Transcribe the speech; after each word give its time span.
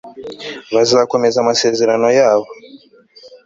bazakomeza 0.73 1.37
amasezerano 1.39 2.07
yabo 2.19 2.49